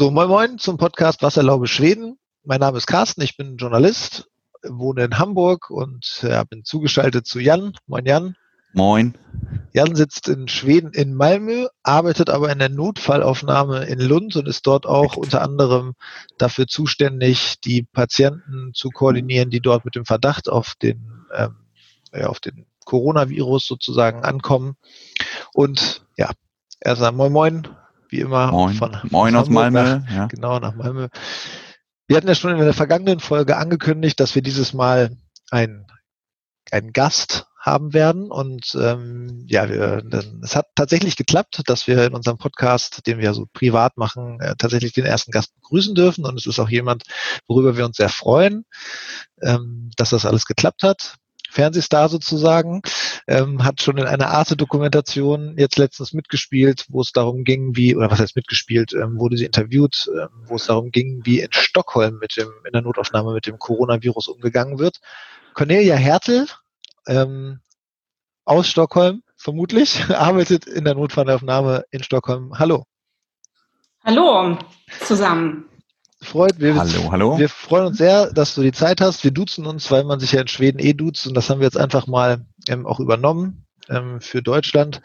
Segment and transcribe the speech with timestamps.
[0.00, 2.20] So, moin moin zum Podcast Wasserlaube Schweden.
[2.44, 4.28] Mein Name ist Carsten, ich bin Journalist,
[4.62, 7.72] wohne in Hamburg und ja, bin zugeschaltet zu Jan.
[7.88, 8.36] Moin Jan.
[8.72, 9.18] Moin.
[9.72, 14.68] Jan sitzt in Schweden in Malmö, arbeitet aber in der Notfallaufnahme in Lund und ist
[14.68, 15.94] dort auch unter anderem
[16.38, 21.56] dafür zuständig, die Patienten zu koordinieren, die dort mit dem Verdacht auf den, ähm,
[22.14, 24.76] ja, auf den Coronavirus sozusagen ankommen.
[25.52, 26.30] Und ja,
[26.84, 27.68] erstmal Moin Moin,
[28.08, 28.50] wie immer.
[28.50, 29.82] Moin, von, Moin aus Malmö.
[29.82, 30.26] Nach, ja.
[30.26, 31.08] Genau, nach Malmö.
[32.06, 35.16] Wir hatten ja schon in der vergangenen Folge angekündigt, dass wir dieses Mal
[35.50, 35.86] ein,
[36.70, 38.30] einen Gast haben werden.
[38.30, 40.02] Und ähm, ja, wir,
[40.42, 44.54] es hat tatsächlich geklappt, dass wir in unserem Podcast, den wir so privat machen, äh,
[44.56, 46.24] tatsächlich den ersten Gast begrüßen dürfen.
[46.24, 47.04] Und es ist auch jemand,
[47.46, 48.64] worüber wir uns sehr freuen,
[49.42, 51.16] ähm, dass das alles geklappt hat.
[51.50, 52.82] Fernsehstar sozusagen,
[53.26, 58.10] ähm, hat schon in einer Arte-Dokumentation jetzt letztens mitgespielt, wo es darum ging, wie, oder
[58.10, 62.18] was heißt mitgespielt, ähm, wurde sie interviewt, ähm, wo es darum ging, wie in Stockholm
[62.18, 65.00] mit dem, in der Notaufnahme mit dem Coronavirus umgegangen wird.
[65.54, 66.46] Cornelia Hertel,
[67.06, 67.60] ähm,
[68.44, 72.58] aus Stockholm, vermutlich, arbeitet in der Notfallaufnahme in Stockholm.
[72.58, 72.84] Hallo.
[74.04, 74.58] Hallo
[75.00, 75.67] zusammen
[76.20, 76.58] freut.
[76.58, 77.38] Wir, hallo, hallo.
[77.38, 79.24] Wir freuen uns sehr, dass du die Zeit hast.
[79.24, 81.66] Wir duzen uns, weil man sich ja in Schweden eh duzt und das haben wir
[81.66, 85.00] jetzt einfach mal ähm, auch übernommen ähm, für Deutschland.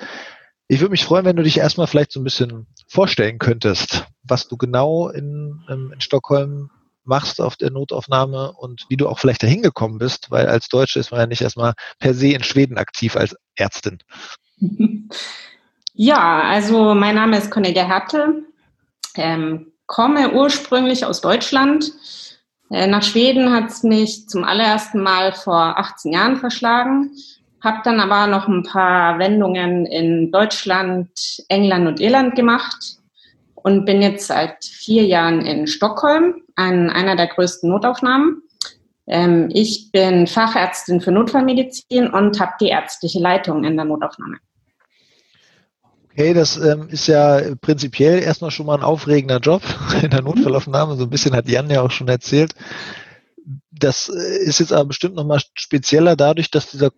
[0.68, 4.48] Ich würde mich freuen, wenn du dich erstmal vielleicht so ein bisschen vorstellen könntest, was
[4.48, 6.70] du genau in, ähm, in Stockholm
[7.06, 11.00] machst auf der Notaufnahme und wie du auch vielleicht dahin gekommen bist, weil als Deutsche
[11.00, 14.00] ist man ja nicht erstmal per se in Schweden aktiv als Ärztin.
[15.96, 18.48] Ja, also mein Name ist Cornelia Hertel.
[19.16, 21.92] Ähm, komme ursprünglich aus Deutschland.
[22.72, 27.12] Äh, nach Schweden hat es mich zum allerersten Mal vor 18 Jahren verschlagen,
[27.62, 31.10] habe dann aber noch ein paar Wendungen in Deutschland,
[31.48, 32.98] England und Irland gemacht
[33.54, 38.42] und bin jetzt seit vier Jahren in Stockholm, an einer der größten Notaufnahmen.
[39.06, 44.38] Ähm, ich bin Fachärztin für Notfallmedizin und habe die ärztliche Leitung in der Notaufnahme.
[46.14, 49.64] Okay, das ähm, ist ja prinzipiell erstmal schon mal ein aufregender Job
[50.04, 50.96] in der Notfallaufnahme.
[50.96, 52.54] So ein bisschen hat Jan ja auch schon erzählt.
[53.72, 56.92] Das äh, ist jetzt aber bestimmt nochmal spezieller dadurch, dass dieser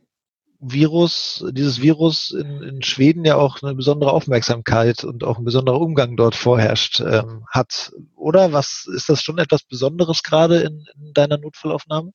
[0.59, 5.79] Virus, dieses Virus in, in Schweden ja auch eine besondere Aufmerksamkeit und auch ein besonderer
[5.79, 7.93] Umgang dort vorherrscht ähm, hat.
[8.15, 12.11] Oder was ist das schon etwas Besonderes gerade in, in deiner Notfallaufnahme?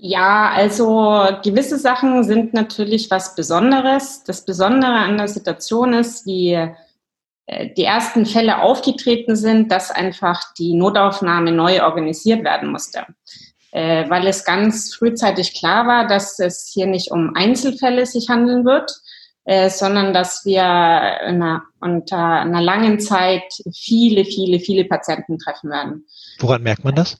[0.00, 4.22] Ja, also gewisse Sachen sind natürlich was Besonderes.
[4.24, 6.52] Das Besondere an der Situation ist, wie
[7.46, 13.06] äh, die ersten Fälle aufgetreten sind, dass einfach die Notaufnahme neu organisiert werden musste.
[13.72, 18.64] Äh, weil es ganz frühzeitig klar war, dass es hier nicht um Einzelfälle sich handeln
[18.64, 18.92] wird,
[19.46, 26.06] äh, sondern dass wir einer, unter einer langen Zeit viele, viele, viele Patienten treffen werden.
[26.38, 27.18] Woran merkt man das?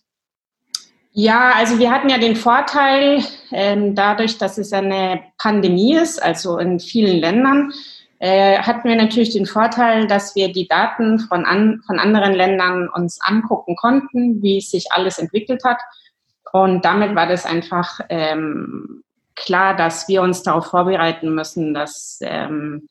[1.12, 6.58] Ja, also wir hatten ja den Vorteil, ähm, dadurch, dass es eine Pandemie ist, also
[6.58, 7.72] in vielen Ländern,
[8.20, 12.88] äh, hatten wir natürlich den Vorteil, dass wir die Daten von, an, von anderen Ländern
[12.88, 15.78] uns angucken konnten, wie sich alles entwickelt hat.
[16.52, 19.02] Und damit war das einfach ähm,
[19.36, 22.88] klar, dass wir uns darauf vorbereiten müssen, dass ähm,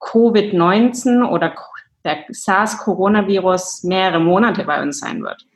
[0.00, 1.54] Covid-19 oder
[2.04, 5.46] der SARS-Coronavirus mehrere Monate bei uns sein wird.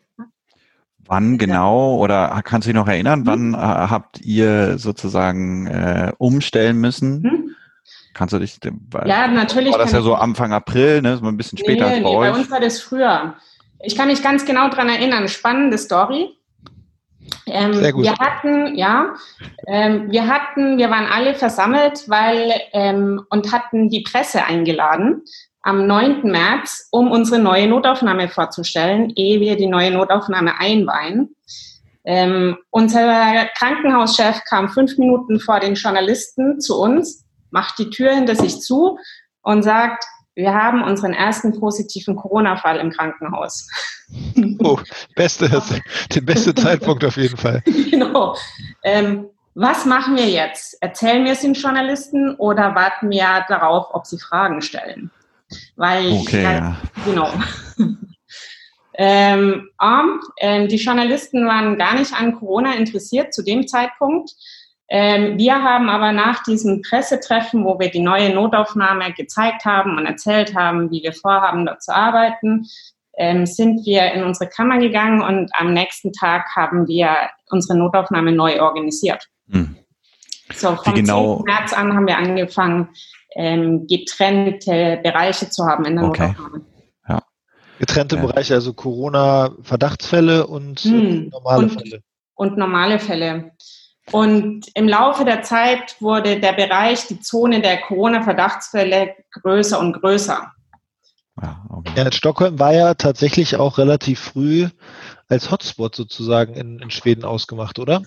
[1.09, 3.27] Wann genau oder kannst du dich noch erinnern, mhm.
[3.27, 7.23] wann äh, habt ihr sozusagen äh, umstellen müssen?
[7.23, 7.57] Mhm.
[8.15, 8.59] Kannst du dich,
[9.05, 9.73] ja, natürlich.
[9.73, 11.19] War das ja so Anfang April, ne?
[11.19, 12.33] So ein bisschen später nee, als bei nee, euch?
[12.33, 13.35] Bei uns war das früher.
[13.81, 15.29] Ich kann mich ganz genau daran erinnern.
[15.29, 16.31] Spannende Story.
[17.45, 18.05] Ähm, Sehr gut.
[18.05, 19.15] Wir hatten, ja,
[19.67, 25.23] ähm, wir hatten, wir waren alle versammelt, weil ähm, und hatten die Presse eingeladen
[25.67, 26.23] am 9.
[26.23, 31.35] März, um unsere neue Notaufnahme vorzustellen, ehe wir die neue Notaufnahme einweihen.
[32.05, 38.37] Ähm, unser Krankenhauschef kam fünf Minuten vor den Journalisten zu uns, macht die Tür hinter
[38.37, 38.97] sich zu
[39.43, 40.05] und sagt,
[40.37, 43.69] wir haben unseren ersten positiven Corona-Fall im Krankenhaus.
[44.61, 44.79] Oh,
[45.17, 45.49] beste,
[46.15, 47.61] der beste Zeitpunkt auf jeden Fall.
[47.91, 48.37] Genau.
[48.85, 50.81] Ähm, was machen wir jetzt?
[50.81, 55.11] Erzählen wir es den Journalisten oder warten wir darauf, ob sie Fragen stellen?
[55.77, 57.31] Weil okay, ja, genau.
[58.95, 59.69] ähm,
[60.41, 64.31] ähm, die Journalisten waren gar nicht an Corona interessiert zu dem Zeitpunkt.
[64.89, 70.07] Ähm, wir haben aber nach diesem Pressetreffen, wo wir die neue Notaufnahme gezeigt haben und
[70.07, 72.67] erzählt haben, wie wir vorhaben, dort zu arbeiten,
[73.19, 77.17] ähm, sind wir in unsere Kammer gegangen und am nächsten Tag haben wir
[77.51, 79.27] unsere Notaufnahme neu organisiert.
[79.51, 79.77] Hm.
[80.55, 81.45] So, vom genau 10.
[81.45, 82.89] März an haben wir angefangen,
[83.37, 86.29] ähm, getrennte Bereiche zu haben in der okay.
[86.29, 86.65] Notaufnahme.
[87.09, 87.23] Ja.
[87.79, 92.01] Getrennte äh, Bereiche, also Corona-Verdachtsfälle und hm, normale und, Fälle.
[92.35, 93.53] Und normale Fälle.
[94.13, 100.53] Und im Laufe der Zeit wurde der Bereich, die Zone der Corona-Verdachtsfälle größer und größer.
[101.43, 101.93] Ja, okay.
[101.97, 104.69] ja, Stockholm war ja tatsächlich auch relativ früh
[105.29, 108.03] als Hotspot sozusagen in, in Schweden ausgemacht, oder?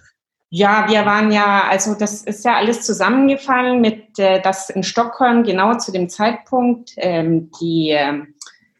[0.51, 5.43] Ja, wir waren ja, also das ist ja alles zusammengefallen mit, äh, dass in Stockholm
[5.43, 8.23] genau zu dem Zeitpunkt ähm, die äh,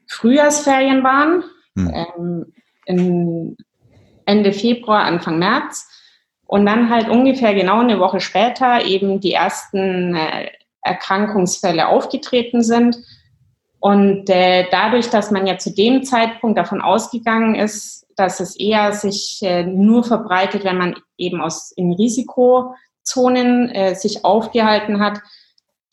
[0.07, 1.43] Frühjahrsferien waren,
[1.75, 1.93] hm.
[1.93, 2.53] ähm,
[2.85, 3.57] in
[4.25, 5.87] Ende Februar, Anfang März.
[6.47, 10.49] Und dann halt ungefähr genau eine Woche später eben die ersten äh,
[10.81, 12.97] Erkrankungsfälle aufgetreten sind.
[13.79, 18.93] Und äh, dadurch, dass man ja zu dem Zeitpunkt davon ausgegangen ist, dass es eher
[18.93, 25.21] sich äh, nur verbreitet, wenn man eben aus in Risikozonen äh, sich aufgehalten hat,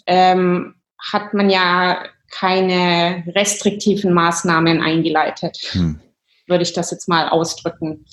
[0.06, 0.75] ähm,
[1.12, 6.00] hat man ja keine restriktiven Maßnahmen eingeleitet, hm.
[6.46, 8.05] würde ich das jetzt mal ausdrücken.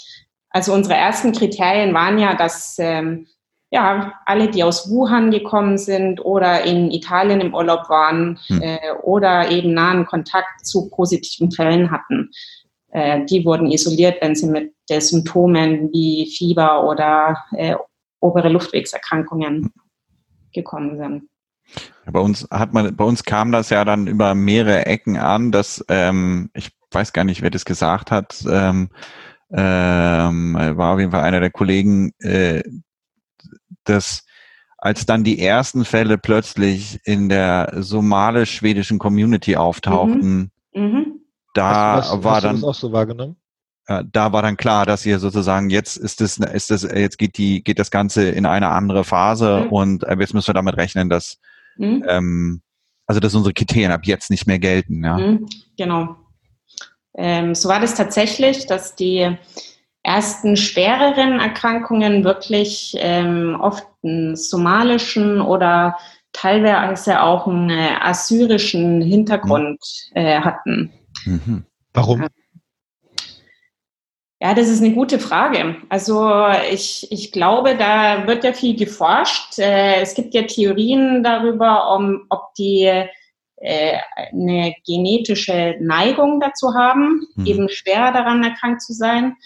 [0.50, 3.27] Also unsere ersten Kriterien waren ja, dass ähm,
[3.71, 8.62] ja, alle, die aus Wuhan gekommen sind oder in Italien im Urlaub waren hm.
[8.62, 12.30] äh, oder eben nahen Kontakt zu positiven Fällen hatten,
[12.94, 17.75] äh, die wurden isoliert, wenn sie mit den Symptomen wie Fieber oder äh,
[18.19, 19.74] obere Luftwegserkrankungen
[20.54, 21.24] gekommen sind.
[22.06, 25.84] Bei uns hat man, bei uns kam das ja dann über mehrere Ecken an, dass
[25.90, 28.45] ähm, ich weiß gar nicht, wer das gesagt hat.
[28.48, 28.90] Ähm,
[29.51, 32.62] ähm, war auf jeden Fall einer der Kollegen, äh,
[33.86, 34.24] dass
[34.78, 40.84] als dann die ersten Fälle plötzlich in der somalisch-schwedischen Community auftauchten, mhm.
[40.84, 41.23] Mhm
[41.54, 43.36] da hast du, was, war hast dann das auch so wahrgenommen?
[43.88, 47.38] Äh, da war dann klar, dass ihr sozusagen jetzt ist es, ist es, jetzt geht
[47.38, 49.70] die, geht das Ganze in eine andere Phase mhm.
[49.70, 51.38] und äh, jetzt müssen wir damit rechnen, dass
[51.78, 52.04] mhm.
[52.08, 52.62] ähm,
[53.06, 55.04] also dass unsere Kriterien ab jetzt nicht mehr gelten.
[55.04, 55.18] Ja.
[55.18, 55.48] Mhm,
[55.78, 56.16] genau.
[57.16, 59.38] Ähm, so war das tatsächlich, dass die
[60.04, 65.98] ersten schwereren Erkrankungen wirklich ähm, oft einen somalischen oder
[66.34, 69.80] teilweise auch einen äh, assyrischen Hintergrund
[70.14, 70.22] mhm.
[70.22, 70.92] äh, hatten.
[71.25, 71.66] Mhm.
[71.94, 72.28] Warum?
[74.44, 75.78] Ja, das ist eine gute Frage.
[75.88, 76.30] Also
[76.70, 79.58] ich, ich glaube, da wird ja viel geforscht.
[79.58, 82.92] Äh, es gibt ja Theorien darüber, um, ob die
[83.64, 83.98] äh,
[84.34, 87.46] eine genetische Neigung dazu haben, mhm.
[87.46, 89.38] eben schwer daran erkrankt zu sein.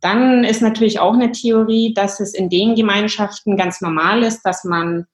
[0.00, 4.64] Dann ist natürlich auch eine Theorie, dass es in den Gemeinschaften ganz normal ist, dass
[4.64, 5.06] man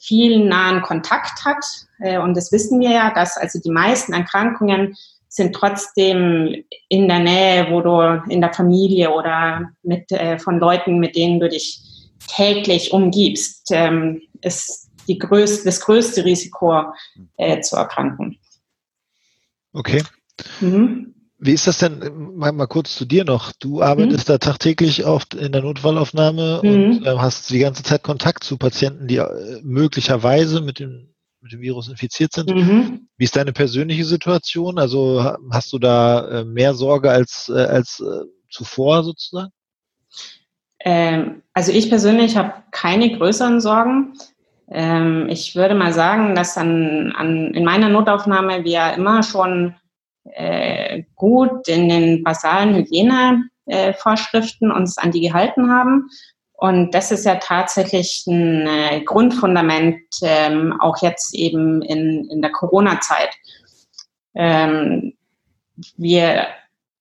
[0.00, 1.64] viel nahen Kontakt hat.
[1.98, 4.94] Äh, und das wissen wir ja, dass also die meisten Erkrankungen
[5.28, 10.98] sind trotzdem in der Nähe, wo du in der Familie oder mit, äh, von Leuten,
[10.98, 11.80] mit denen du dich
[12.28, 16.82] täglich umgibst, ähm, ist die größte, das größte Risiko
[17.36, 18.38] äh, zu erkranken.
[19.72, 20.02] Okay.
[20.60, 21.14] Mhm.
[21.38, 22.00] Wie ist das denn,
[22.34, 24.32] mal, mal, kurz zu dir noch, du arbeitest mhm.
[24.32, 26.70] da tagtäglich oft in der Notfallaufnahme mhm.
[26.70, 31.14] und äh, hast die ganze Zeit Kontakt zu Patienten, die äh, möglicherweise mit dem
[31.46, 32.50] mit dem Virus infiziert sind.
[32.50, 33.08] Mhm.
[33.16, 34.78] Wie ist deine persönliche Situation?
[34.78, 39.52] Also hast du da äh, mehr Sorge als, äh, als äh, zuvor sozusagen?
[40.80, 44.14] Ähm, also ich persönlich habe keine größeren Sorgen.
[44.70, 49.76] Ähm, ich würde mal sagen, dass an, an, in meiner Notaufnahme wir immer schon
[50.24, 56.08] äh, gut in den basalen Hygienevorschriften uns an die gehalten haben.
[56.56, 62.50] Und das ist ja tatsächlich ein äh, Grundfundament, ähm, auch jetzt eben in, in der
[62.50, 63.30] Corona-Zeit.
[64.34, 65.14] Ähm,
[65.96, 66.46] wir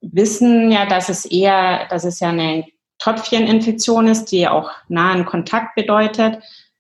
[0.02, 2.66] wissen ja, dass es eher, dass es ja eine
[3.00, 6.40] Tröpfcheninfektion ist, die auch nahen Kontakt bedeutet.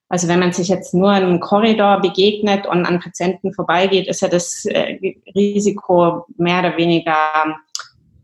[0.09, 4.27] Also wenn man sich jetzt nur einem Korridor begegnet und an Patienten vorbeigeht, ist ja
[4.27, 4.97] das äh,
[5.33, 7.15] Risiko mehr oder weniger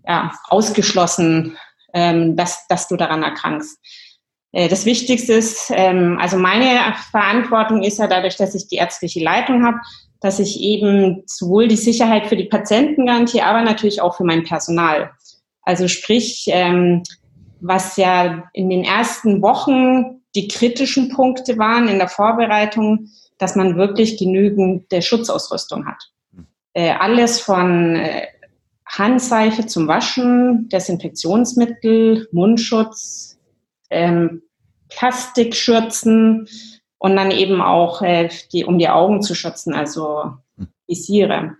[0.08, 1.58] ja, ausgeschlossen,
[1.94, 3.80] ähm, dass, dass du daran erkrankst.
[4.52, 9.24] Äh, das Wichtigste ist, ähm, also meine Verantwortung ist ja dadurch, dass ich die ärztliche
[9.24, 9.78] Leitung habe,
[10.20, 14.44] dass ich eben sowohl die Sicherheit für die Patienten garantiere, aber natürlich auch für mein
[14.44, 15.12] Personal.
[15.64, 17.04] Also sprich, ähm,
[17.60, 23.76] was ja in den ersten Wochen die kritischen Punkte waren in der Vorbereitung, dass man
[23.76, 26.12] wirklich genügend Schutzausrüstung hat.
[26.74, 28.28] Äh, alles von äh,
[28.86, 33.40] Handseife zum Waschen, Desinfektionsmittel, Mundschutz,
[33.92, 34.42] ähm,
[34.90, 36.48] Plastikschürzen
[36.98, 40.34] und dann eben auch, äh, die, um die Augen zu schützen, also
[40.88, 41.56] Visiere.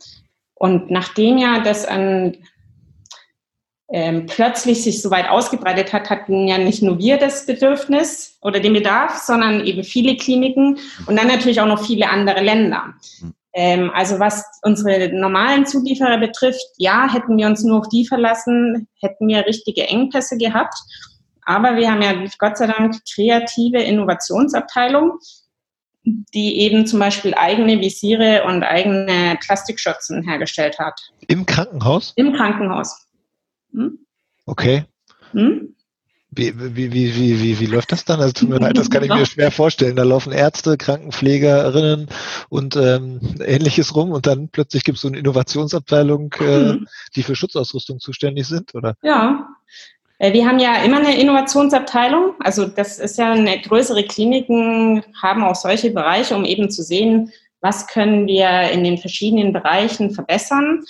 [0.54, 2.38] Und nachdem ja das an
[3.92, 8.60] ähm, plötzlich sich so weit ausgebreitet hat, hatten ja nicht nur wir das Bedürfnis oder
[8.60, 12.94] den Bedarf, sondern eben viele Kliniken und dann natürlich auch noch viele andere Länder.
[13.54, 18.88] Ähm, also was unsere normalen Zulieferer betrifft, ja, hätten wir uns nur auf die verlassen,
[19.02, 20.76] hätten wir richtige Engpässe gehabt.
[21.52, 25.20] Aber wir haben ja Gott sei Dank kreative Innovationsabteilung,
[26.06, 30.98] die eben zum Beispiel eigene Visiere und eigene Plastikschürzen hergestellt hat.
[31.28, 32.14] Im Krankenhaus?
[32.16, 33.06] Im Krankenhaus.
[33.74, 34.00] Hm?
[34.46, 34.86] Okay.
[35.34, 35.76] Hm?
[36.30, 38.22] Wie, wie, wie, wie, wie, wie läuft das dann?
[38.22, 39.98] Also tut mir leid, das kann ich mir schwer vorstellen.
[39.98, 42.08] Da laufen Ärzte, Krankenpflegerinnen
[42.48, 46.88] und ähm, ähnliches rum und dann plötzlich gibt es so eine Innovationsabteilung, äh, mhm.
[47.18, 48.96] die für Schutzausrüstung zuständig sind, oder?
[49.02, 49.50] Ja.
[50.22, 52.36] Äh, wir haben ja immer eine Innovationsabteilung.
[52.40, 57.32] Also das ist ja eine größere Kliniken haben auch solche Bereiche, um eben zu sehen,
[57.60, 60.84] was können wir in den verschiedenen Bereichen verbessern.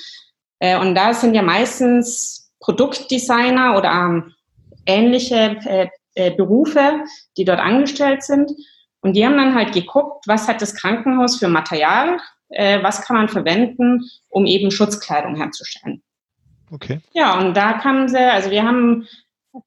[0.59, 4.23] Äh, und da sind ja meistens Produktdesigner oder
[4.85, 7.05] ähnliche äh, Berufe,
[7.38, 8.51] die dort angestellt sind.
[9.00, 12.19] Und die haben dann halt geguckt, was hat das Krankenhaus für Material,
[12.50, 16.03] was kann man verwenden, um eben Schutzkleidung herzustellen.
[16.71, 17.01] Okay.
[17.13, 19.07] Ja, und da kamen sie, also wir haben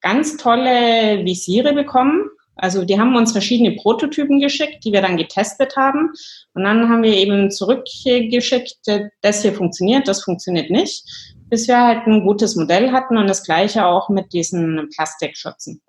[0.01, 2.29] ganz tolle Visiere bekommen.
[2.57, 6.11] Also die haben uns verschiedene Prototypen geschickt, die wir dann getestet haben.
[6.53, 8.77] Und dann haben wir eben zurückgeschickt,
[9.21, 11.03] das hier funktioniert, das funktioniert nicht
[11.49, 15.81] bis wir halt ein gutes Modell hatten und das gleiche auch mit diesen Plastikschützen.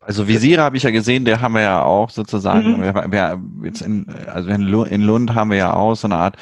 [0.00, 2.82] Also Visiere habe ich ja gesehen, der haben wir ja auch sozusagen, mhm.
[2.82, 6.36] wir, wir, jetzt in, also in Lund haben wir ja auch so eine Art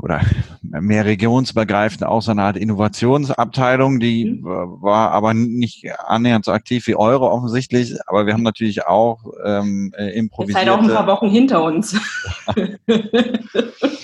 [0.00, 0.20] oder
[0.62, 4.44] mehr regionsübergreifend auch so eine Art Innovationsabteilung, die mhm.
[4.44, 9.92] war aber nicht annähernd so aktiv wie eure offensichtlich, aber wir haben natürlich auch ähm,
[10.14, 10.58] improvisiert.
[10.58, 11.98] Äh, Jetzt halt auch ein paar Wochen hinter uns.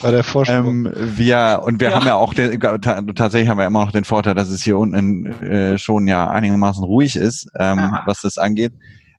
[0.02, 0.86] Bei der Forschung.
[0.86, 1.96] Ähm, wir, und wir ja.
[1.96, 5.26] haben ja auch, den, tatsächlich haben wir immer noch den Vorteil, dass es hier unten
[5.42, 8.72] äh, schon ja einigermaßen ruhig ist, ähm, was das angeht.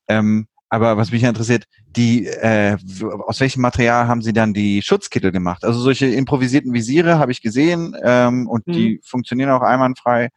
[0.08, 1.66] Ähm, aber was mich interessiert,
[1.96, 2.78] die, äh,
[3.28, 5.64] aus welchem Material haben Sie dann die Schutzkittel gemacht?
[5.64, 8.72] Also solche improvisierten Visiere habe ich gesehen ähm, und mhm.
[8.72, 10.30] die funktionieren auch einwandfrei.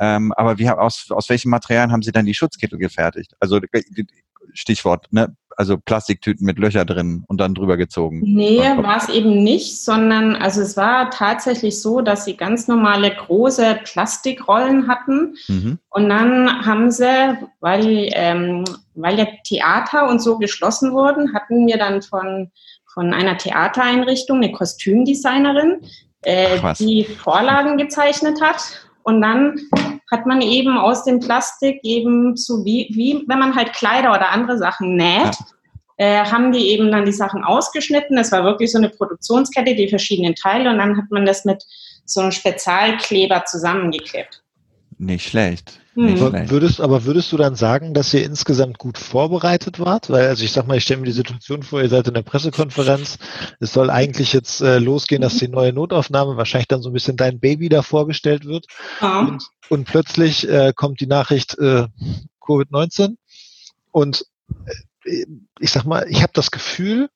[0.00, 3.34] Ähm, aber wie, aus, aus welchen Materialien haben Sie dann die Schutzkittel gefertigt?
[3.38, 3.60] Also
[4.54, 5.36] Stichwort, ne?
[5.62, 8.20] Also Plastiktüten mit Löcher drin und dann drüber gezogen?
[8.24, 13.14] Nee, war es eben nicht, sondern also es war tatsächlich so, dass sie ganz normale
[13.14, 15.78] große Plastikrollen hatten mhm.
[15.90, 18.64] und dann haben sie, weil, ähm,
[18.96, 22.50] weil ja Theater und so geschlossen wurden, hatten wir dann von,
[22.92, 25.80] von einer Theatereinrichtung eine Kostümdesignerin,
[26.22, 29.60] äh, die Vorlagen gezeichnet hat und dann
[30.12, 34.30] hat man eben aus dem Plastik eben so wie, wie wenn man halt Kleider oder
[34.30, 35.36] andere Sachen näht,
[35.98, 36.22] ja.
[36.22, 38.16] äh, haben die eben dann die Sachen ausgeschnitten.
[38.16, 41.64] Das war wirklich so eine Produktionskette, die verschiedenen Teile und dann hat man das mit
[42.04, 44.42] so einem Spezialkleber zusammengeklebt.
[44.98, 45.80] Nicht schlecht.
[45.94, 46.48] Nicht mhm.
[46.48, 50.08] Würdest, aber würdest du dann sagen, dass ihr insgesamt gut vorbereitet wart?
[50.08, 52.22] Weil, also ich sag mal, ich stelle mir die Situation vor, ihr seid in der
[52.22, 53.18] Pressekonferenz,
[53.60, 57.18] es soll eigentlich jetzt äh, losgehen, dass die neue Notaufnahme wahrscheinlich dann so ein bisschen
[57.18, 58.66] dein Baby da vorgestellt wird.
[59.02, 59.20] Ja.
[59.20, 59.42] Und,
[59.72, 61.86] und plötzlich äh, kommt die Nachricht äh,
[62.42, 63.16] Covid-19.
[63.90, 64.26] Und
[65.06, 65.24] äh,
[65.60, 67.08] ich sag mal, ich habe das Gefühl,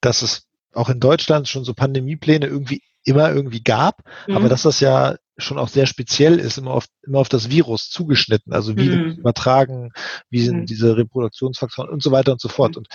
[0.00, 4.36] dass es auch in Deutschland schon so Pandemiepläne irgendwie immer irgendwie gab, mhm.
[4.36, 7.90] aber dass das ja schon auch sehr speziell ist, immer auf, immer auf das Virus
[7.90, 8.52] zugeschnitten.
[8.52, 9.10] Also wie mhm.
[9.16, 9.90] übertragen,
[10.30, 10.66] wie sind mhm.
[10.66, 12.76] diese Reproduktionsfaktoren und so weiter und so fort.
[12.76, 12.78] Mhm.
[12.78, 12.88] Und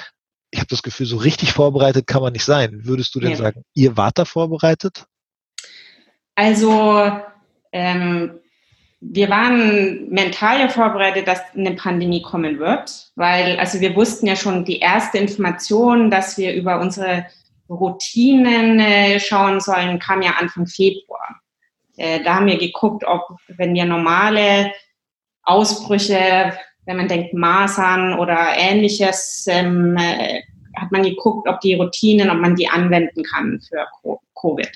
[0.50, 2.86] ich habe das Gefühl, so richtig vorbereitet kann man nicht sein.
[2.86, 3.36] Würdest du denn ja.
[3.38, 5.08] sagen, ihr wart da vorbereitet?
[6.36, 7.12] Also
[7.74, 8.40] ähm,
[9.12, 14.36] wir waren mental ja vorbereitet, dass eine Pandemie kommen wird, weil also wir wussten ja
[14.36, 17.26] schon die erste Information, dass wir über unsere
[17.70, 21.42] Routinen äh, schauen sollen, kam ja Anfang Februar.
[21.98, 24.72] Äh, da haben wir geguckt, ob, wenn wir normale
[25.44, 26.54] Ausbrüche,
[26.86, 30.42] wenn man denkt Masern oder ähnliches, ähm, äh,
[30.76, 33.86] hat man geguckt, ob die Routinen, ob man die anwenden kann für
[34.40, 34.72] Covid.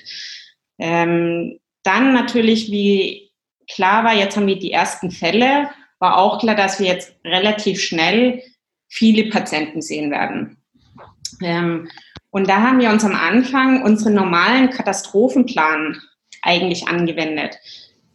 [0.78, 3.27] Ähm, dann natürlich, wie
[3.68, 7.80] klar war, jetzt haben wir die ersten Fälle, war auch klar, dass wir jetzt relativ
[7.80, 8.42] schnell
[8.88, 10.56] viele Patienten sehen werden.
[11.42, 11.88] Ähm,
[12.30, 16.00] und da haben wir uns am Anfang unseren normalen Katastrophenplan
[16.42, 17.58] eigentlich angewendet.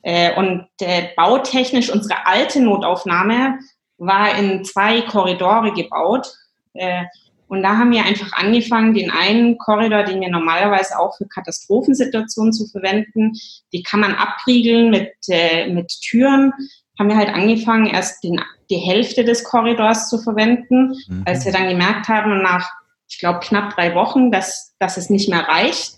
[0.02, 3.60] Äh, und äh, bautechnisch unsere alte Notaufnahme
[3.98, 6.28] war in zwei Korridore gebaut.
[6.74, 7.06] Äh,
[7.48, 12.54] und da haben wir einfach angefangen, den einen Korridor, den wir normalerweise auch für Katastrophensituationen
[12.54, 13.34] zu verwenden,
[13.72, 16.54] die kann man abriegeln mit, äh, mit Türen.
[16.98, 21.24] Haben wir halt angefangen, erst den, die Hälfte des Korridors zu verwenden, mhm.
[21.26, 22.72] als wir dann gemerkt haben, nach,
[23.08, 25.98] ich glaube, knapp drei Wochen, dass, dass es nicht mehr reicht,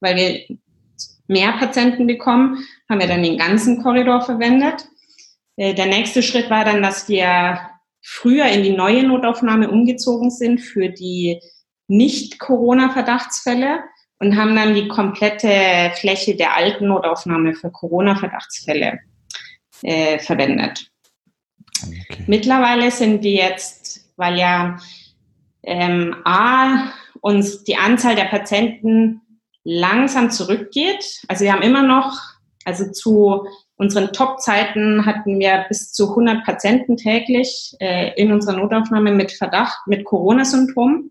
[0.00, 0.58] weil wir
[1.26, 4.86] mehr Patienten bekommen, haben wir dann den ganzen Korridor verwendet.
[5.56, 7.58] Äh, der nächste Schritt war dann, dass wir
[8.02, 11.40] früher in die neue Notaufnahme umgezogen sind für die
[11.88, 13.80] Nicht-Corona-Verdachtsfälle.
[14.18, 19.00] und haben dann die komplette Fläche der alten Notaufnahme für Corona-Verdachtsfälle
[19.82, 20.86] äh, verwendet.
[21.82, 22.24] Okay.
[22.28, 24.76] Mittlerweile sind wir jetzt, weil ja
[25.64, 29.20] ähm, A, uns die Anzahl der Patienten
[29.64, 31.22] langsam zurückgeht.
[31.28, 32.20] Also wir haben immer noch,
[32.64, 39.12] also zu unseren Top-Zeiten hatten wir bis zu 100 Patienten täglich äh, in unserer Notaufnahme
[39.12, 41.10] mit Verdacht, mit Corona-Symptomen.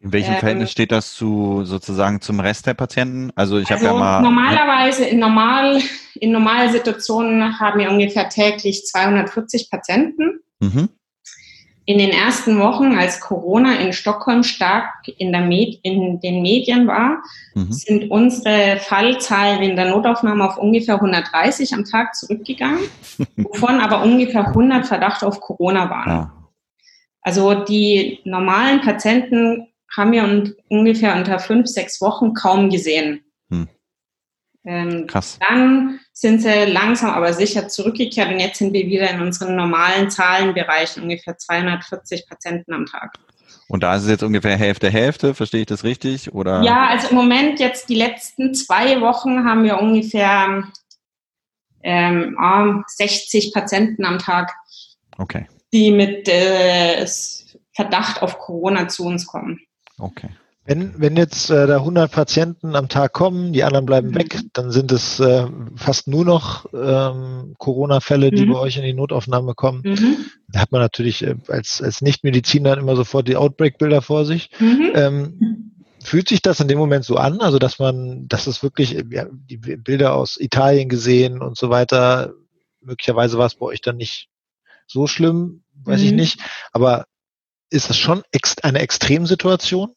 [0.00, 3.32] In welchem ähm, Verhältnis steht das zu sozusagen zum Rest der Patienten?
[3.34, 5.80] Also ich also habe ja mal normalerweise in normal
[6.14, 10.40] in normalen Situationen haben wir ungefähr täglich 240 Patienten.
[10.60, 10.88] Mhm.
[11.88, 17.22] In den ersten Wochen, als Corona in Stockholm stark in, Med in den Medien war,
[17.54, 17.72] mhm.
[17.72, 22.80] sind unsere Fallzahlen in der Notaufnahme auf ungefähr 130 am Tag zurückgegangen,
[23.36, 26.10] wovon aber ungefähr 100 Verdacht auf Corona waren.
[26.10, 26.32] Ja.
[27.22, 33.24] Also die normalen Patienten haben wir ungefähr unter fünf, sechs Wochen kaum gesehen.
[34.68, 34.90] Hm.
[34.90, 35.38] Ähm, Krass.
[35.48, 40.10] Dann sind sie langsam aber sicher zurückgekehrt und jetzt sind wir wieder in unseren normalen
[40.10, 43.14] Zahlenbereich, ungefähr 240 Patienten am Tag.
[43.68, 46.32] Und da ist es jetzt ungefähr Hälfte, Hälfte, verstehe ich das richtig?
[46.32, 46.62] Oder?
[46.62, 50.64] Ja, also im Moment jetzt die letzten zwei Wochen haben wir ungefähr
[51.82, 54.52] ähm, 60 Patienten am Tag,
[55.18, 55.46] okay.
[55.72, 57.06] die mit äh,
[57.74, 59.60] Verdacht auf Corona zu uns kommen.
[59.98, 60.30] Okay.
[60.68, 64.16] Wenn, wenn jetzt äh, da 100 Patienten am Tag kommen, die anderen bleiben mhm.
[64.16, 65.46] weg, dann sind es äh,
[65.76, 68.52] fast nur noch ähm, Corona-Fälle, die mhm.
[68.52, 69.80] bei euch in die Notaufnahme kommen.
[69.82, 70.26] Mhm.
[70.48, 74.50] Da hat man natürlich äh, als, als Nichtmediziner immer sofort die Outbreak-Bilder vor sich.
[74.58, 74.92] Mhm.
[74.94, 75.72] Ähm,
[76.04, 77.40] fühlt sich das in dem Moment so an?
[77.40, 82.34] Also, dass man, dass es wirklich, ja, die Bilder aus Italien gesehen und so weiter,
[82.82, 84.28] möglicherweise war es bei euch dann nicht
[84.86, 86.18] so schlimm, weiß ich mhm.
[86.18, 86.40] nicht.
[86.72, 87.06] Aber
[87.70, 89.94] ist das schon ex eine Extremsituation?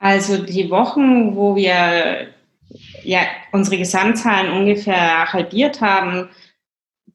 [0.00, 2.28] Also die Wochen, wo wir
[3.04, 3.20] ja
[3.52, 6.30] unsere Gesamtzahlen ungefähr halbiert haben,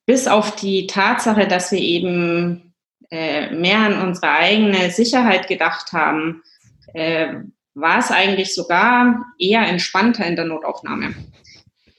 [0.05, 2.74] bis auf die Tatsache, dass wir eben
[3.09, 6.43] äh, mehr an unsere eigene Sicherheit gedacht haben,
[6.93, 7.33] äh,
[7.74, 11.15] war es eigentlich sogar eher entspannter in der Notaufnahme.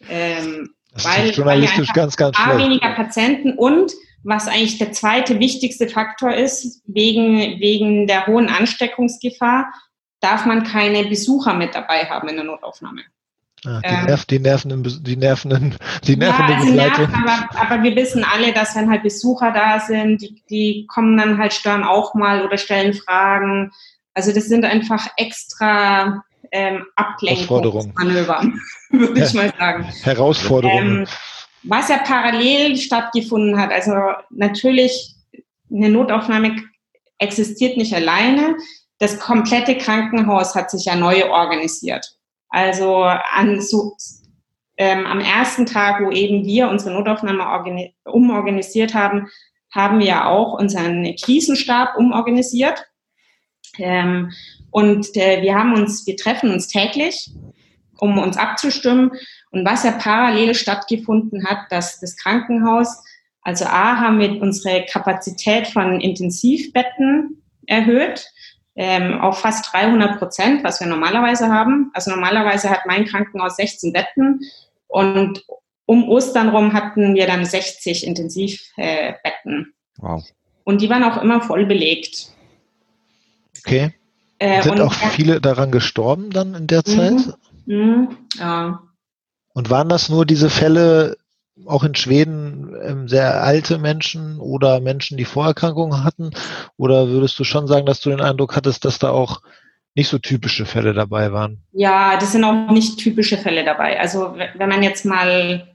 [0.09, 0.71] Ähm,
[1.03, 2.59] weil, ist journalistisch ganz, ganz schlecht.
[2.59, 9.73] weniger Patienten und was eigentlich der zweite wichtigste Faktor ist, wegen, wegen der hohen Ansteckungsgefahr,
[10.21, 13.03] darf man keine Besucher mit dabei haben in der Notaufnahme.
[13.65, 15.75] Ah, die, ähm, Nerv, die nervenden, die nervenden,
[16.05, 17.11] die nervende ja, also Begleitung.
[17.11, 21.17] Nerven, aber, aber, wir wissen alle, dass wenn halt Besucher da sind, die, die kommen
[21.17, 23.73] dann halt stören auch mal oder stellen Fragen.
[24.15, 28.45] Also das sind einfach extra ähm, Ablenkungsmanöver,
[28.91, 29.85] würde ich mal sagen.
[30.03, 30.99] Herausforderungen.
[30.99, 31.07] Ähm,
[31.65, 33.93] was ja parallel stattgefunden hat, also
[34.31, 35.15] natürlich
[35.71, 36.63] eine Notaufnahme
[37.19, 38.57] existiert nicht alleine
[38.99, 42.17] das komplette Krankenhaus hat sich ja neu organisiert.
[42.49, 43.97] Also an so,
[44.79, 49.29] ähm, am ersten Tag, wo eben wir unsere Notaufnahme umorganisiert haben,
[49.71, 52.87] haben wir auch unseren Krisenstab umorganisiert.
[53.79, 54.33] Ähm,
[54.71, 57.31] und äh, wir haben uns, wir treffen uns täglich,
[57.99, 59.13] um uns abzustimmen.
[59.51, 63.03] Und was ja parallel stattgefunden hat, dass das Krankenhaus,
[63.43, 68.27] also A, haben wir unsere Kapazität von Intensivbetten erhöht
[68.77, 71.91] ähm, auf fast 300 Prozent, was wir normalerweise haben.
[71.95, 74.41] Also normalerweise hat mein Krankenhaus 16 Betten
[74.87, 75.45] und
[75.87, 79.73] um Ostern rum hatten wir dann 60 Intensivbetten.
[79.99, 80.23] wow.
[80.65, 82.29] Und die waren auch immer voll belegt.
[83.65, 83.95] Okay.
[84.39, 87.15] Äh, Sind auch viele daran gestorben dann in der Zeit?
[87.67, 87.77] Mhm.
[87.77, 88.17] Mhm.
[88.39, 88.83] Ja.
[89.55, 91.17] Und waren das nur diese Fälle,
[91.65, 96.31] auch in Schweden ähm, sehr alte Menschen oder Menschen, die Vorerkrankungen hatten?
[96.77, 99.41] Oder würdest du schon sagen, dass du den Eindruck hattest, dass da auch
[99.95, 101.59] nicht so typische Fälle dabei waren?
[101.73, 103.99] Ja, das sind auch nicht typische Fälle dabei.
[103.99, 105.75] Also wenn man jetzt mal,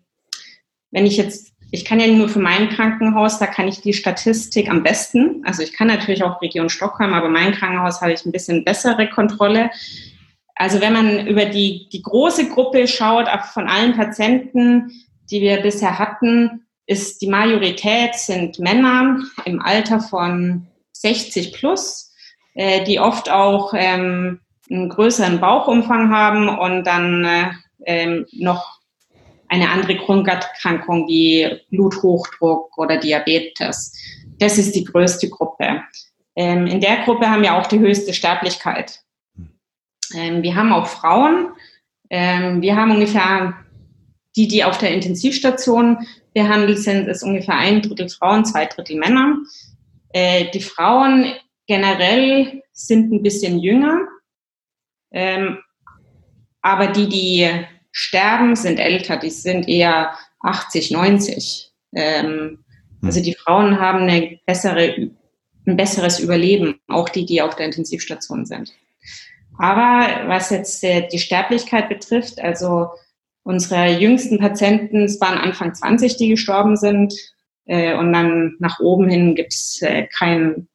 [0.91, 4.69] wenn ich jetzt, ich kann ja nur für mein Krankenhaus, da kann ich die Statistik
[4.69, 5.41] am besten.
[5.45, 9.09] Also ich kann natürlich auch Region Stockholm, aber mein Krankenhaus habe ich ein bisschen bessere
[9.09, 9.71] Kontrolle.
[10.53, 14.91] Also wenn man über die, die große Gruppe schaut, von allen Patienten,
[15.31, 22.13] die wir bisher hatten, ist die Majorität sind Männer im Alter von 60 plus,
[22.53, 27.51] äh, die oft auch ähm, einen größeren Bauchumfang haben und dann äh,
[27.85, 28.79] ähm, noch
[29.47, 33.93] eine andere Grunderkrankung wie Bluthochdruck oder Diabetes.
[34.39, 35.81] Das ist die größte Gruppe.
[36.35, 39.01] Ähm, in der Gruppe haben wir auch die höchste Sterblichkeit.
[40.15, 41.49] Ähm, wir haben auch Frauen.
[42.09, 43.55] Ähm, wir haben ungefähr
[44.35, 49.37] die, die auf der Intensivstation behandelt sind, ist ungefähr ein Drittel Frauen, zwei Drittel Männer.
[50.13, 51.33] Äh, die Frauen
[51.67, 54.07] generell sind ein bisschen jünger.
[55.11, 55.59] Ähm,
[56.61, 57.49] aber die, die
[57.91, 61.71] sterben, sind älter, die sind eher 80, 90.
[61.93, 62.63] Ähm,
[63.01, 63.23] also hm.
[63.23, 65.11] die Frauen haben eine bessere,
[65.65, 68.73] ein besseres Überleben, auch die, die auf der Intensivstation sind.
[69.57, 72.89] Aber was jetzt äh, die Sterblichkeit betrifft, also
[73.43, 77.13] unsere jüngsten Patienten, es waren Anfang 20, die gestorben sind.
[77.65, 80.67] Äh, und dann nach oben hin gibt es äh, kein,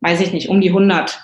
[0.00, 1.20] weiß ich nicht, um die 100.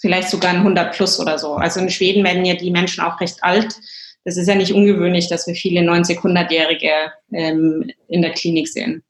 [0.00, 1.54] Vielleicht sogar ein 100 plus oder so.
[1.54, 3.74] Also in Schweden werden ja die Menschen auch recht alt.
[4.24, 6.90] Das ist ja nicht ungewöhnlich, dass wir viele 90, 100-Jährige
[7.32, 9.02] ähm, in der Klinik sehen.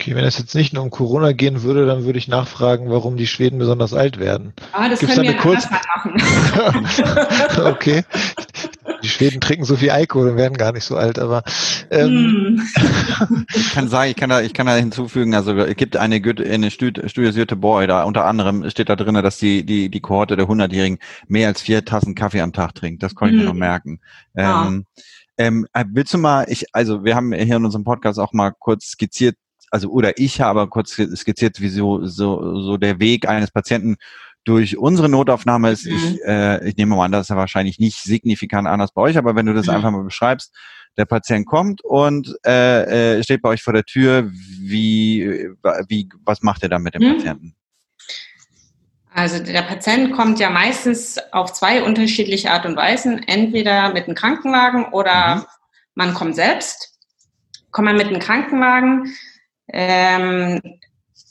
[0.00, 3.16] Okay, wenn es jetzt nicht nur um Corona gehen würde, dann würde ich nachfragen, warum
[3.16, 4.52] die Schweden besonders alt werden.
[4.70, 6.14] Ah, das Gibt's können wir kurz machen.
[7.66, 8.04] okay.
[9.02, 11.42] Die Schweden trinken so viel Alkohol und werden gar nicht so alt, aber
[11.90, 12.58] ähm.
[13.18, 13.46] Hm.
[13.54, 16.70] ich kann sagen, ich kann da, ich kann da hinzufügen, also es gibt eine, eine
[16.70, 20.98] Studie Göteborg, da unter anderem steht da drin, dass die, die, die Kohorte der 100-Jährigen
[21.26, 23.02] mehr als vier Tassen Kaffee am Tag trinkt.
[23.02, 23.54] Das konnte ich mir hm.
[23.54, 24.00] noch merken.
[24.34, 24.66] Ja.
[24.66, 24.86] Ähm,
[25.38, 28.90] ähm, willst du mal, ich, also wir haben hier in unserem Podcast auch mal kurz
[28.90, 29.36] skizziert,
[29.70, 33.96] also oder ich habe kurz skizziert, wie so, so, so der Weg eines Patienten
[34.48, 35.84] durch unsere Notaufnahme ist.
[35.84, 35.92] Mhm.
[35.92, 39.18] Ich, äh, ich nehme mal an, das ist ja wahrscheinlich nicht signifikant anders bei euch,
[39.18, 39.74] aber wenn du das mhm.
[39.74, 40.56] einfach mal beschreibst,
[40.96, 45.48] der Patient kommt und äh, äh, steht bei euch vor der Tür, wie,
[45.88, 47.16] wie, was macht er dann mit dem mhm.
[47.16, 47.54] Patienten?
[49.12, 53.22] Also der Patient kommt ja meistens auf zwei unterschiedliche Art und Weisen.
[53.26, 55.44] Entweder mit einem Krankenwagen oder mhm.
[55.94, 56.98] man kommt selbst.
[57.70, 59.14] Kommt man mit einem Krankenwagen,
[59.72, 60.60] ähm,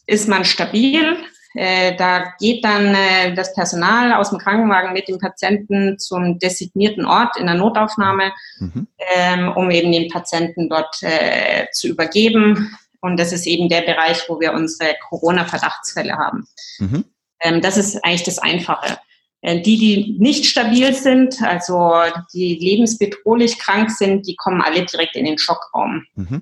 [0.05, 1.17] ist man stabil.
[1.53, 7.05] Äh, da geht dann äh, das Personal aus dem Krankenwagen mit dem Patienten zum designierten
[7.05, 8.87] Ort in der Notaufnahme, mhm.
[9.15, 12.77] ähm, um eben den Patienten dort äh, zu übergeben.
[13.01, 16.47] Und das ist eben der Bereich, wo wir unsere Corona-Verdachtsfälle haben.
[16.79, 17.05] Mhm.
[17.41, 18.97] Ähm, das ist eigentlich das Einfache.
[19.43, 21.93] Die, die nicht stabil sind, also
[22.33, 26.03] die lebensbedrohlich krank sind, die kommen alle direkt in den Schockraum.
[26.15, 26.41] Mhm.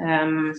[0.00, 0.56] Ähm,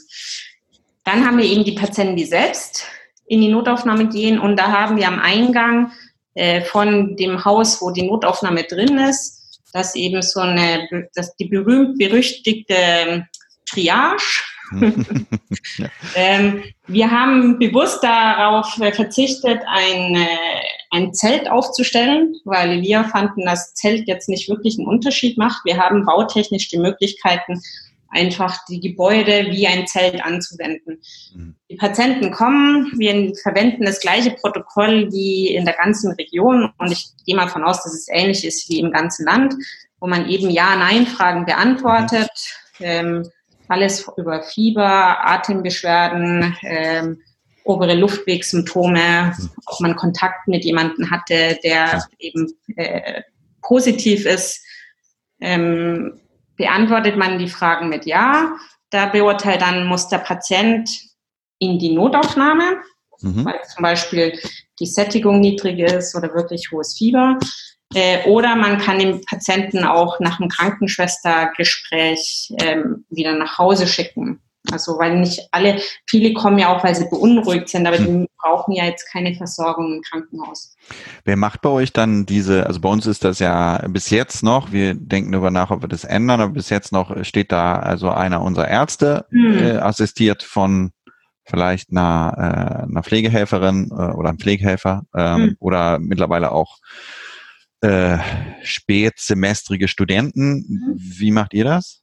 [1.03, 2.85] dann haben wir eben die Patienten, die selbst
[3.31, 5.93] in die Notaufnahme gehen und da haben wir am Eingang
[6.33, 11.45] äh, von dem Haus, wo die Notaufnahme drin ist, das eben so eine, das die
[11.45, 13.25] berühmt berüchtigte
[13.65, 14.21] Triage.
[15.77, 15.89] ja.
[16.15, 20.27] ähm, wir haben bewusst darauf verzichtet, ein, äh,
[20.91, 25.63] ein Zelt aufzustellen, weil wir fanden, dass Zelt jetzt nicht wirklich einen Unterschied macht.
[25.63, 27.61] Wir haben bautechnisch die Möglichkeiten,
[28.11, 31.01] einfach die Gebäude wie ein Zelt anzuwenden.
[31.33, 31.55] Mhm.
[31.69, 37.09] Die Patienten kommen, wir verwenden das gleiche Protokoll wie in der ganzen Region und ich
[37.25, 39.55] gehe mal von aus, dass es ähnlich ist wie im ganzen Land,
[39.99, 42.29] wo man eben Ja-Nein-Fragen beantwortet,
[42.79, 43.27] ähm,
[43.67, 47.21] alles über Fieber, Atembeschwerden, ähm,
[47.63, 53.21] obere Luftwegssymptome, ob man Kontakt mit jemandem hatte, der eben äh,
[53.61, 54.65] positiv ist.
[55.39, 56.20] Ähm,
[56.61, 58.55] Beantwortet man die Fragen mit Ja,
[58.91, 60.87] da beurteilt dann, muss der Patient
[61.57, 62.77] in die Notaufnahme,
[63.21, 63.45] mhm.
[63.45, 64.37] weil zum Beispiel
[64.79, 67.39] die Sättigung niedrig ist oder wirklich hohes Fieber.
[67.95, 74.39] Äh, oder man kann den Patienten auch nach einem Krankenschwestergespräch ähm, wieder nach Hause schicken.
[74.69, 78.05] Also weil nicht alle, viele kommen ja auch, weil sie beunruhigt sind, aber hm.
[78.05, 80.75] die brauchen ja jetzt keine Versorgung im Krankenhaus.
[81.25, 84.71] Wer macht bei euch dann diese, also bei uns ist das ja bis jetzt noch,
[84.71, 88.09] wir denken darüber nach, ob wir das ändern, aber bis jetzt noch steht da also
[88.09, 89.57] einer unserer Ärzte hm.
[89.57, 90.91] äh, assistiert von
[91.43, 95.55] vielleicht einer, äh, einer Pflegehelferin äh, oder einem Pflegehelfer ähm, hm.
[95.59, 96.77] oder mittlerweile auch
[97.81, 98.19] äh,
[98.61, 100.65] spätsemestrige Studenten.
[100.67, 100.93] Hm.
[100.97, 102.00] Wie macht ihr das?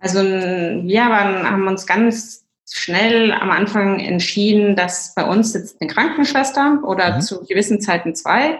[0.00, 5.90] Also wir waren, haben uns ganz schnell am Anfang entschieden, dass bei uns sitzt eine
[5.90, 7.20] Krankenschwester oder mhm.
[7.20, 8.58] zu gewissen Zeiten zwei.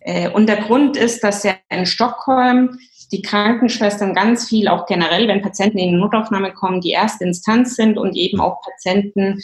[0.00, 2.78] Äh, und der Grund ist, dass ja in Stockholm
[3.10, 7.76] die Krankenschwestern ganz viel, auch generell, wenn Patienten in die Notaufnahme kommen, die erste Instanz
[7.76, 9.40] sind und eben auch Patienten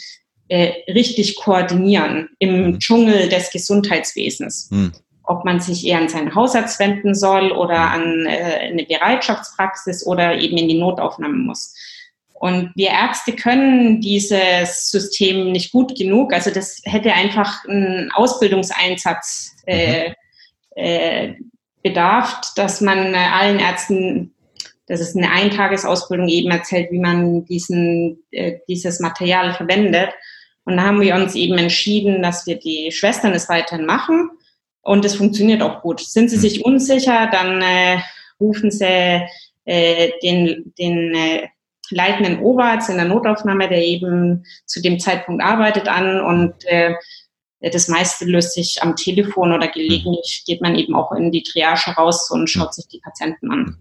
[0.47, 2.79] äh, richtig koordinieren im mhm.
[2.79, 4.69] Dschungel des Gesundheitswesens.
[4.71, 4.93] Mhm
[5.29, 10.39] ob man sich eher an seinen Hausarzt wenden soll oder an äh, eine Bereitschaftspraxis oder
[10.39, 11.75] eben in die Notaufnahme muss.
[12.33, 16.33] Und wir Ärzte können dieses System nicht gut genug.
[16.33, 20.15] Also das hätte einfach einen Ausbildungseinsatz äh, mhm.
[20.75, 21.35] äh,
[21.83, 24.33] bedarf, dass man allen Ärzten,
[24.87, 30.09] das ist eine Eintagesausbildung eben erzählt, wie man diesen, äh, dieses Material verwendet.
[30.65, 34.31] Und da haben wir uns eben entschieden, dass wir die Schwestern es weiterhin machen
[34.81, 35.99] und es funktioniert auch gut.
[35.99, 36.41] Sind Sie hm.
[36.41, 37.99] sich unsicher, dann äh,
[38.39, 39.21] rufen Sie
[39.65, 41.47] äh, den, den äh,
[41.89, 46.93] leitenden Oberarzt in der Notaufnahme, der eben zu dem Zeitpunkt arbeitet, an und äh,
[47.59, 51.43] Äh, das meiste löst sich am Telefon oder gelegentlich geht man eben auch in die
[51.43, 53.77] Triage raus und schaut sich die Patienten an.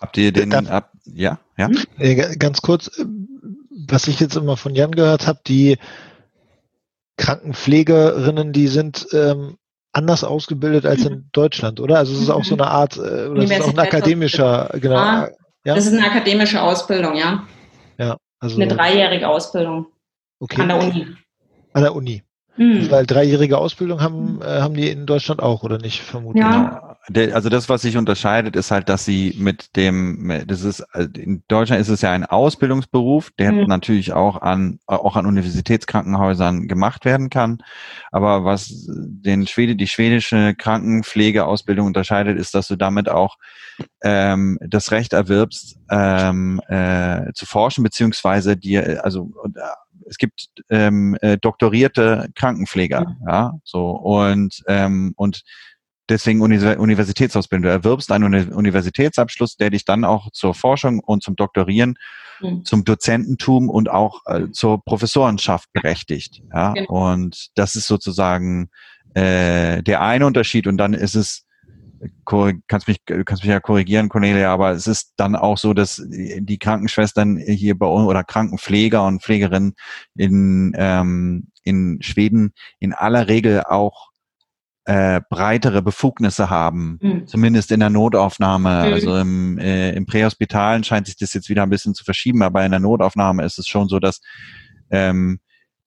[0.00, 1.70] Habt ihr den, ab, ja, ja?
[2.38, 2.90] Ganz kurz,
[3.86, 5.78] was ich jetzt immer von Jan gehört habe, die
[7.18, 9.58] Krankenpflegerinnen, die sind ähm,
[9.92, 11.98] anders ausgebildet als in Deutschland, oder?
[11.98, 14.96] Also es ist auch so eine Art, äh, oder es ist auch ein akademischer, genau.
[14.96, 15.28] Ah,
[15.64, 15.74] ja?
[15.74, 17.44] Das ist eine akademische Ausbildung, ja.
[17.98, 19.86] Ja, also eine dreijährige Ausbildung
[20.40, 20.62] okay.
[20.62, 21.06] an der Uni.
[21.72, 22.22] An der Uni.
[22.54, 22.90] Hm.
[22.90, 26.44] Weil dreijährige Ausbildung haben, äh, haben die in Deutschland auch, oder nicht, vermutlich?
[26.44, 26.91] Ja.
[27.08, 31.08] Der, also das, was sich unterscheidet, ist halt, dass sie mit dem, das ist, also
[31.16, 33.66] in Deutschland ist es ja ein Ausbildungsberuf, der hm.
[33.66, 37.58] natürlich auch an, auch an Universitätskrankenhäusern gemacht werden kann.
[38.12, 43.36] Aber was den Schwede, die schwedische Krankenpflegeausbildung unterscheidet, ist, dass du damit auch
[44.04, 49.32] ähm, das Recht erwirbst, ähm, äh, zu forschen, beziehungsweise dir, also
[50.06, 53.16] es gibt ähm, äh, doktorierte Krankenpfleger, mhm.
[53.26, 55.42] ja, so und ähm, und
[56.08, 57.62] deswegen Universitätsausbildung.
[57.64, 61.94] Du erwirbst einen Universitätsabschluss, der dich dann auch zur Forschung und zum Doktorieren,
[62.40, 62.64] mhm.
[62.64, 66.42] zum Dozententum und auch äh, zur Professorenschaft berechtigt.
[66.52, 66.72] Ja?
[66.72, 67.12] Genau.
[67.12, 68.70] Und das ist sozusagen
[69.14, 70.66] äh, der eine Unterschied.
[70.66, 71.46] Und dann ist es
[72.66, 76.58] kannst mich, kannst mich ja korrigieren, Cornelia, aber es ist dann auch so, dass die
[76.58, 79.74] Krankenschwestern hier bei uns oder Krankenpfleger und Pflegerinnen
[80.16, 84.11] in, ähm, in Schweden in aller Regel auch
[84.84, 87.26] äh, breitere Befugnisse haben, mhm.
[87.26, 88.86] zumindest in der Notaufnahme.
[88.86, 88.92] Mhm.
[88.92, 92.64] Also im, äh, im Prähospitalen scheint sich das jetzt wieder ein bisschen zu verschieben, aber
[92.64, 94.20] in der Notaufnahme ist es schon so, dass
[94.90, 95.38] ähm,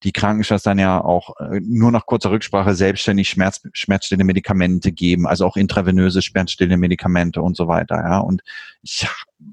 [0.03, 5.45] die Krankenschwestern ja auch äh, nur nach kurzer Rücksprache selbstständig Schmerz, schmerzstillende Medikamente geben, also
[5.45, 7.97] auch intravenöse schmerzstillende Medikamente und so weiter.
[7.97, 8.19] Ja.
[8.19, 8.43] Und
[8.81, 9.07] ich,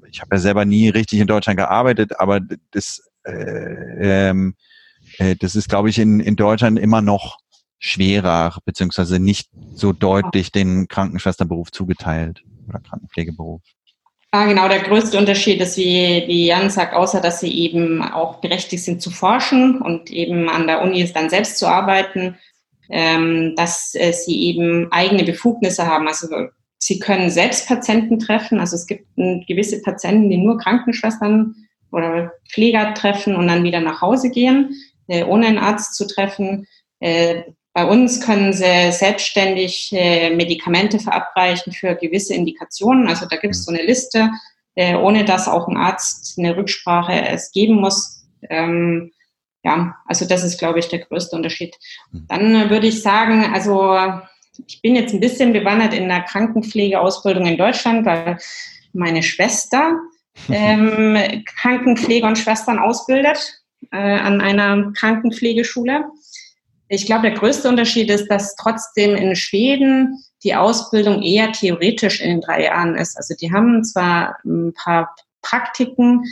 [0.09, 2.39] ich habe ja selber nie richtig in Deutschland gearbeitet, aber
[2.71, 4.55] das, äh, ähm,
[5.17, 7.39] äh, das ist, glaube ich, in, in Deutschland immer noch
[7.83, 13.61] schwerer, beziehungsweise nicht so deutlich den Krankenschwesternberuf zugeteilt oder Krankenpflegeberuf.
[14.31, 18.39] Ah, genau, der größte Unterschied ist, wie, wie Jan sagt, außer dass sie eben auch
[18.39, 22.37] berechtigt sind zu forschen und eben an der Uni ist dann selbst zu arbeiten,
[22.89, 26.07] ähm, dass äh, sie eben eigene Befugnisse haben.
[26.07, 26.27] Also
[26.77, 28.59] sie können selbst Patienten treffen.
[28.59, 31.53] Also es gibt ein, gewisse Patienten, die nur Krankenschwestern
[31.91, 34.73] oder Pfleger treffen und dann wieder nach Hause gehen,
[35.07, 36.65] äh, ohne einen Arzt zu treffen.
[37.01, 43.07] Äh, bei uns können sie selbstständig äh, Medikamente verabreichen für gewisse Indikationen.
[43.07, 44.29] Also da gibt es so eine Liste,
[44.75, 48.25] äh, ohne dass auch ein Arzt eine Rücksprache es geben muss.
[48.49, 49.11] Ähm,
[49.63, 51.75] ja, also das ist, glaube ich, der größte Unterschied.
[52.11, 52.25] Mhm.
[52.27, 53.97] Dann äh, würde ich sagen, also
[54.67, 58.37] ich bin jetzt ein bisschen bewandert in der Krankenpflegeausbildung in Deutschland, weil
[58.93, 59.97] meine Schwester
[60.49, 66.05] ähm, Krankenpfleger und Schwestern ausbildet äh, an einer Krankenpflegeschule.
[66.93, 72.29] Ich glaube, der größte Unterschied ist, dass trotzdem in Schweden die Ausbildung eher theoretisch in
[72.29, 73.17] den drei Jahren ist.
[73.17, 76.23] Also die haben zwar ein paar Praktiken,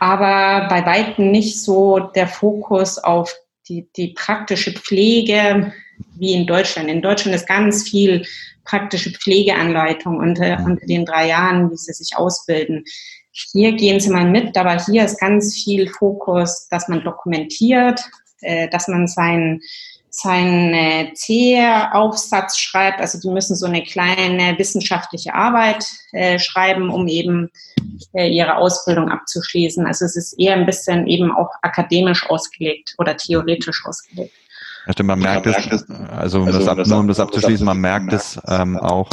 [0.00, 3.32] aber bei weitem nicht so der Fokus auf
[3.68, 5.72] die, die praktische Pflege
[6.16, 6.88] wie in Deutschland.
[6.88, 8.26] In Deutschland ist ganz viel
[8.64, 12.82] praktische Pflegeanleitung unter, unter den drei Jahren, wie sie sich ausbilden.
[13.30, 18.00] Hier gehen sie mal mit, aber hier ist ganz viel Fokus, dass man dokumentiert,
[18.40, 19.60] äh, dass man seinen
[20.16, 23.00] seinen äh, C-Aufsatz schreibt.
[23.00, 27.50] Also die müssen so eine kleine wissenschaftliche Arbeit äh, schreiben, um eben
[28.14, 29.86] äh, ihre Ausbildung abzuschließen.
[29.86, 34.32] Also es ist eher ein bisschen eben auch akademisch ausgelegt oder theoretisch ausgelegt.
[34.86, 37.80] Ja, stimmt, man merkt es, also um, also, das, ab, nur um das abzuschließen, man
[37.80, 39.10] merkt es ähm, auch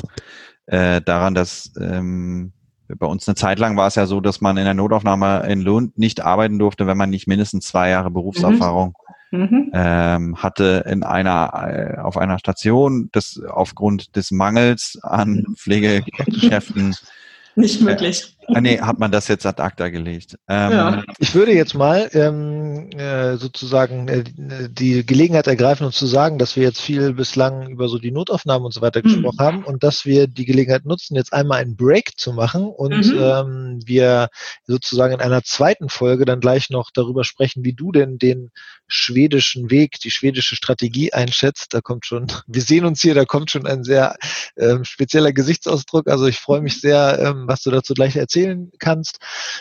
[0.68, 2.54] äh, daran, dass ähm,
[2.88, 5.62] bei uns eine Zeit lang war es ja so, dass man in der Notaufnahme in
[5.62, 9.03] Lund nicht arbeiten durfte, wenn man nicht mindestens zwei Jahre Berufserfahrung mhm.
[9.34, 15.56] Ähm, hatte in einer äh, auf einer Station, das aufgrund des Mangels an mhm.
[15.56, 16.96] Pflegekräften
[17.56, 18.33] nicht möglich.
[18.48, 20.38] Äh, nee, hat man das jetzt ad acta gelegt.
[20.48, 21.04] Ähm, ja.
[21.20, 24.24] Ich würde jetzt mal ähm, äh, sozusagen äh,
[24.70, 28.66] die Gelegenheit ergreifen und zu sagen, dass wir jetzt viel bislang über so die Notaufnahmen
[28.66, 29.04] und so weiter mhm.
[29.04, 33.14] gesprochen haben und dass wir die Gelegenheit nutzen, jetzt einmal einen Break zu machen und
[33.14, 33.20] mhm.
[33.20, 34.28] ähm, wir
[34.66, 38.52] sozusagen in einer zweiten Folge dann gleich noch darüber sprechen, wie du denn den
[38.88, 41.74] schwedischen Weg, die schwedische Strategie einschätzt.
[41.74, 44.16] Da kommt schon, wir sehen uns hier, da kommt schon ein sehr
[44.58, 46.10] ähm, spezieller Gesichtsausdruck.
[46.10, 49.20] Also ich freue mich sehr, ähm, was du dazu gleich erzählst erzählen kannst.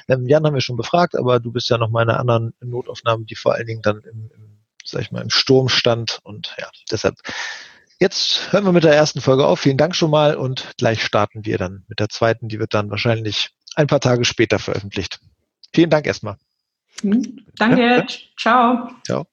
[0.08, 2.54] Ähm, Jan haben wir schon befragt, aber du bist ja noch mal in einer anderen
[2.60, 6.20] Notaufnahme, die vor allen Dingen dann im, im, sag ich mal, im Sturm stand.
[6.22, 7.16] Und ja, deshalb
[8.00, 9.60] Jetzt hören wir mit der ersten Folge auf.
[9.60, 12.48] Vielen Dank schon mal und gleich starten wir dann mit der zweiten.
[12.48, 15.20] Die wird dann wahrscheinlich ein paar Tage später veröffentlicht.
[15.72, 16.36] Vielen Dank erstmal.
[17.02, 17.80] Danke.
[17.80, 18.06] Ja.
[18.36, 18.88] Ciao.
[19.06, 19.26] Ciao.